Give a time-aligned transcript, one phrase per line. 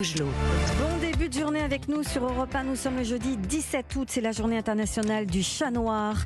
[0.00, 2.64] Bon début de journée avec nous sur Europe 1.
[2.64, 4.08] Nous sommes le jeudi 17 août.
[4.10, 6.24] C'est la journée internationale du chat noir.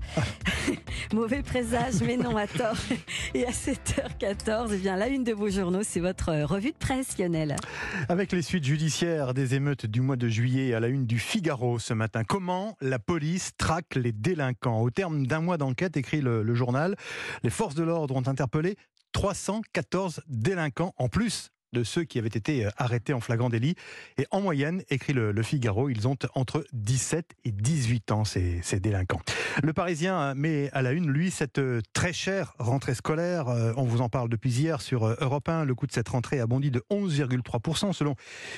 [1.13, 2.77] Mauvais présage, mais non à tort.
[3.35, 7.19] Et à 7h14, eh bien, la une de vos journaux, c'est votre revue de presse,
[7.19, 7.57] Lionel.
[8.09, 11.81] Avec les suites judiciaires des émeutes du mois de juillet à la une du Figaro
[11.81, 12.23] ce matin.
[12.23, 14.83] Comment la police traque les délinquants?
[14.83, 16.95] Au terme d'un mois d'enquête, écrit le, le journal,
[17.43, 18.77] les forces de l'ordre ont interpellé
[19.15, 23.75] 314 délinquants en plus de ceux qui avaient été euh, arrêtés en flagrant délit.
[24.17, 28.81] Et en moyenne, écrit le, Figaro, ils ont entre 17 et 18 ans, ces, ces
[28.81, 29.21] délinquants.
[29.63, 33.49] Le Parisien euh, met à la une, lui, cette euh, très chère rentrée scolaire.
[33.77, 35.65] On vous en parle depuis hier sur Europe 1.
[35.65, 38.15] Le coût de cette rentrée a bondi de 11,3% selon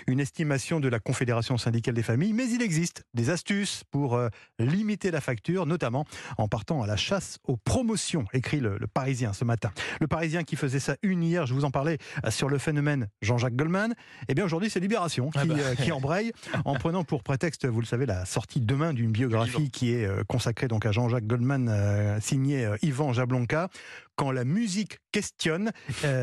[0.06, 2.34] une estimation de la Confédération syndicale des familles.
[2.34, 4.20] Mais il existe des astuces pour
[4.59, 6.05] limiter la facture, notamment
[6.37, 9.73] en partant à la chasse aux promotions, écrit le, le Parisien ce matin.
[10.01, 13.56] Le Parisien qui faisait sa une hier, je vous en parlais sur le phénomène Jean-Jacques
[13.56, 13.95] Goldman.
[14.28, 15.55] Eh bien aujourd'hui c'est Libération qui, ah bah.
[15.59, 16.33] euh, qui, embraye
[16.64, 20.22] en prenant pour prétexte, vous le savez, la sortie demain d'une biographie qui est euh,
[20.27, 23.69] consacrée donc à Jean-Jacques Goldman, euh, signé Yvan Jablonka.
[24.16, 25.72] Quand la musique questionne,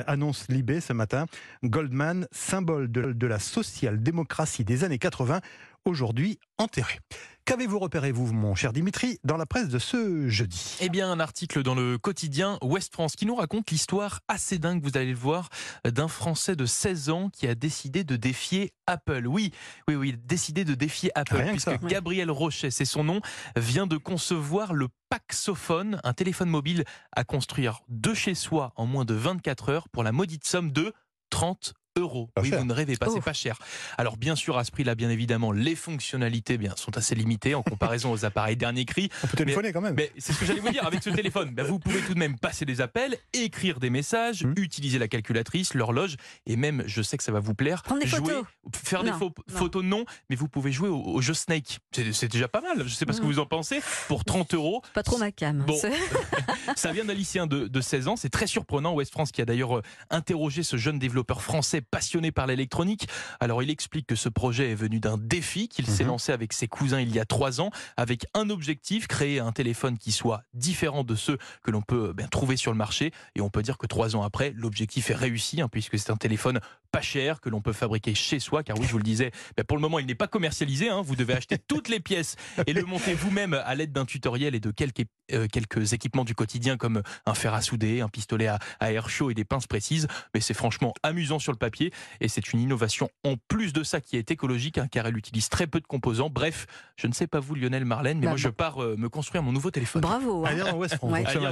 [0.07, 1.27] annonce Libé ce matin,
[1.63, 5.41] Goldman, symbole de, de la social-démocratie des années 80,
[5.85, 6.99] aujourd'hui enterré.
[7.45, 10.77] Qu'avez-vous repéré, vous, mon cher Dimitri, dans la presse de ce jeudi?
[10.79, 14.81] Eh bien, un article dans le quotidien Ouest France qui nous raconte l'histoire assez dingue,
[14.81, 15.49] vous allez le voir,
[15.83, 19.27] d'un Français de 16 ans qui a décidé de défier Apple.
[19.27, 19.51] Oui,
[19.89, 23.19] oui, oui, décidé de défier Apple, puisque Gabriel Rochet, c'est son nom,
[23.57, 29.03] vient de concevoir le Paxophone, un téléphone mobile à construire de chez soi en moins
[29.03, 30.93] de 24 heures pour la maudite somme de
[31.29, 32.29] 30 euros.
[32.41, 33.57] oui, vous ne rêvez pas, c'est pas cher.
[33.97, 37.63] Alors bien sûr, à ce prix-là, bien évidemment, les fonctionnalités bien, sont assez limitées en
[37.63, 39.09] comparaison aux appareils dernier cri.
[39.23, 39.95] On peut téléphoner quand même.
[39.95, 40.85] Mais c'est ce que j'allais vous dire.
[40.85, 44.43] Avec ce téléphone, ben, vous pouvez tout de même passer des appels, écrire des messages,
[44.43, 44.53] hmm.
[44.57, 48.07] utiliser la calculatrice, l'horloge, et même, je sais que ça va vous plaire, Prendre des
[48.07, 48.45] jouer, photos.
[48.83, 49.11] faire des
[49.47, 51.79] photos non, mais vous pouvez jouer au, jeu Snake.
[51.91, 52.87] C'est déjà pas mal.
[52.87, 53.81] Je sais pas ce que vous en pensez.
[54.07, 54.81] Pour 30 euros.
[54.93, 55.63] Pas trop ma cam.
[55.65, 55.79] Bon,
[56.75, 58.15] ça vient d'un lycéen de, de 16 ans.
[58.15, 58.93] C'est très surprenant.
[58.93, 63.07] West France qui a d'ailleurs euh, interrogé ce jeune développeur français passionné par l'électronique électronique.
[63.39, 66.11] Alors il explique que ce projet est venu d'un défi qu'il s'est mhm.
[66.11, 69.97] lancé avec ses cousins il y a trois ans, avec un objectif, créer un téléphone
[69.97, 73.11] qui soit différent de ceux que l'on peut ben, trouver sur le marché.
[73.35, 76.15] Et on peut dire que trois ans après, l'objectif est réussi, hein, puisque c'est un
[76.15, 76.61] téléphone
[76.91, 78.63] pas cher que l'on peut fabriquer chez soi.
[78.63, 80.89] Car oui, je vous le disais, ben, pour le moment, il n'est pas commercialisé.
[80.89, 81.01] Hein.
[81.01, 82.35] vous devez acheter toutes les pièces
[82.65, 86.35] et le monter vous-même à l'aide d'un tutoriel et de quelques, euh, quelques équipements du
[86.35, 89.67] quotidien comme un fer à souder, un pistolet à, à air chaud et des pinces
[89.67, 90.07] précises.
[90.33, 94.01] Mais c'est franchement amusant sur le papier et c'est une innovation en plus de ça
[94.01, 96.29] qui est écologique hein, car elle utilise très peu de composants.
[96.29, 96.65] Bref,
[96.97, 98.55] je ne sais pas vous Lionel Marlène, mais bah, moi je bah.
[98.57, 100.01] pars euh, me construire mon nouveau téléphone.
[100.01, 100.45] Bravo.
[100.45, 100.55] Hein.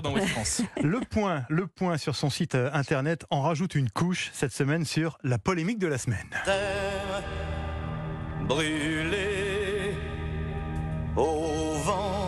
[0.01, 0.61] dans West France.
[0.81, 4.85] Le point, le point sur son site euh, internet en rajoute une couche cette semaine
[4.85, 6.27] sur la polémique de la semaine.
[6.45, 7.23] Terre
[8.47, 9.95] brûlée
[11.15, 12.20] au vent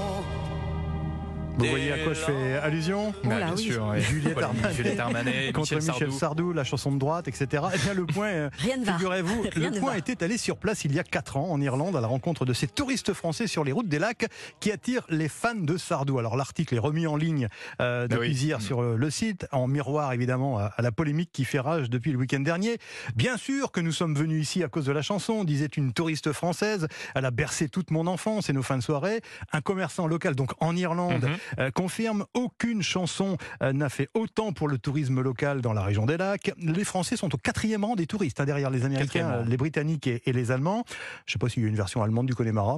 [1.58, 3.94] vous voyez à quoi je fais allusion bah, Bien sûr.
[4.00, 6.52] Juliette Armanet, contre Michel, Sardou.
[6.54, 7.64] la chanson de droite, etc.
[7.74, 11.38] Eh bien, le point, figurez-vous, le point était allé sur place il y a 4
[11.38, 14.28] ans en Irlande à la rencontre de ces touristes français sur les routes des lacs
[14.60, 16.18] qui attirent les fans de Sardou.
[16.20, 17.48] Alors l'article est remis en ligne
[17.82, 21.60] euh, depuis hier sur euh, le site, en miroir évidemment à, la polémique qui fait
[21.60, 22.78] rage depuis le week-end dernier.
[23.16, 26.32] Bien sûr que nous sommes venus ici à cause de la chanson, disait une touriste
[26.32, 26.88] française.
[27.16, 29.22] Elle a bercé toute mon enfance et nos fins de soirée.
[29.52, 31.38] Un commerçant local, donc en Irlande, mhm.
[31.60, 36.06] Euh, confirme aucune chanson euh, n'a fait autant pour le tourisme local dans la région
[36.06, 36.52] des lacs.
[36.58, 40.22] Les Français sont au quatrième rang des touristes, hein, derrière les Américains, les Britanniques et,
[40.26, 40.84] les Allemands.
[41.26, 42.78] Je ne sais pas s'il y a une version allemande du Connemara.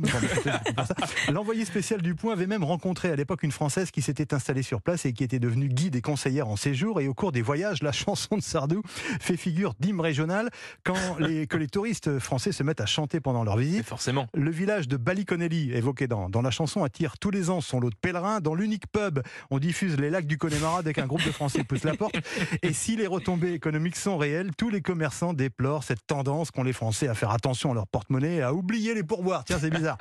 [1.31, 4.82] L'envoyé spécial du Point avait même rencontré à l'époque une Française qui s'était installée sur
[4.82, 7.00] place et qui était devenue guide et conseillère en séjour.
[7.00, 8.82] Et au cours des voyages, la chanson de Sardou
[9.20, 10.50] fait figure d'hymne régional
[10.84, 13.86] quand les, que les touristes français se mettent à chanter pendant leur visite.
[13.86, 14.28] forcément.
[14.34, 17.90] Le village de Ballyconnelly, évoqué dans, dans la chanson, attire tous les ans son lot
[17.90, 19.19] de pèlerins dans l'unique pub.
[19.49, 22.16] On diffuse les lacs du Connemara dès qu'un groupe de Français pousse la porte.
[22.61, 26.73] Et si les retombées économiques sont réelles, tous les commerçants déplorent cette tendance qu'ont les
[26.73, 29.43] Français à faire attention à leur porte-monnaie et à oublier les pourboires.
[29.43, 29.97] Tiens, c'est bizarre.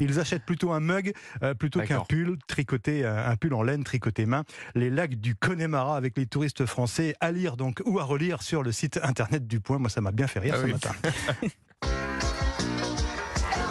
[0.00, 1.12] Ils achètent plutôt un mug
[1.42, 4.44] euh, plutôt qu'un pull tricoté, euh, un pull en laine tricoté main.
[4.74, 8.62] Les lacs du Connemara avec les touristes français à lire donc ou à relire sur
[8.62, 9.78] le site internet du Point.
[9.78, 10.92] Moi, ça m'a bien fait rire ah ce matin.